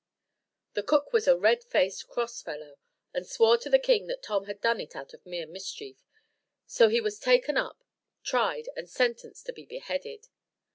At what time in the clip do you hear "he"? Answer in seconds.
6.89-6.99